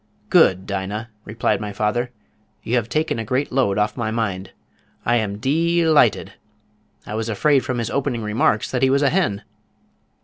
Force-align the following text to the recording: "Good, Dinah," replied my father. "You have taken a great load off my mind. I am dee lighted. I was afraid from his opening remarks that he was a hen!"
"Good, 0.31 0.65
Dinah," 0.65 1.11
replied 1.25 1.61
my 1.61 1.71
father. 1.73 2.09
"You 2.63 2.75
have 2.77 2.89
taken 2.89 3.19
a 3.19 3.23
great 3.23 3.51
load 3.51 3.77
off 3.77 3.95
my 3.95 4.09
mind. 4.09 4.49
I 5.05 5.17
am 5.17 5.37
dee 5.37 5.87
lighted. 5.87 6.33
I 7.05 7.13
was 7.13 7.29
afraid 7.29 7.63
from 7.63 7.77
his 7.77 7.91
opening 7.91 8.23
remarks 8.23 8.71
that 8.71 8.81
he 8.81 8.89
was 8.89 9.03
a 9.03 9.11
hen!" 9.11 9.43